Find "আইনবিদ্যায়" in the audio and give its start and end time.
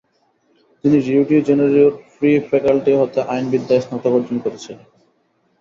3.33-3.83